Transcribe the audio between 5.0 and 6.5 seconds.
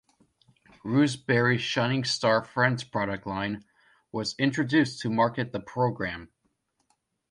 to market the program.